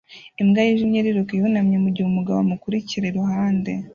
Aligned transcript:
Imbwa 0.41 0.61
yijimye 0.67 0.97
iriruka 0.99 1.31
ihanamye 1.35 1.77
mugihe 1.83 2.05
umugabo 2.07 2.37
amukurikira 2.39 3.05
iruhande 3.07 3.71